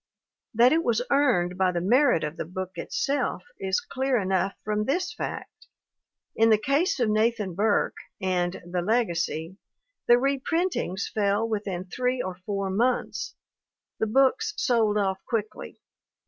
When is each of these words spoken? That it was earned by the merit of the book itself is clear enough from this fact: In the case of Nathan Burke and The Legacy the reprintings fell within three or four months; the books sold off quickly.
That 0.55 0.73
it 0.73 0.83
was 0.83 1.03
earned 1.11 1.59
by 1.59 1.71
the 1.71 1.79
merit 1.79 2.23
of 2.23 2.35
the 2.35 2.43
book 2.45 2.71
itself 2.73 3.43
is 3.59 3.79
clear 3.79 4.17
enough 4.19 4.55
from 4.63 4.85
this 4.85 5.13
fact: 5.13 5.67
In 6.35 6.49
the 6.49 6.57
case 6.57 6.99
of 6.99 7.07
Nathan 7.07 7.53
Burke 7.53 7.97
and 8.19 8.59
The 8.65 8.81
Legacy 8.81 9.57
the 10.07 10.15
reprintings 10.15 11.07
fell 11.13 11.47
within 11.47 11.85
three 11.85 12.19
or 12.19 12.39
four 12.47 12.71
months; 12.71 13.35
the 13.99 14.07
books 14.07 14.55
sold 14.57 14.97
off 14.97 15.23
quickly. 15.27 15.79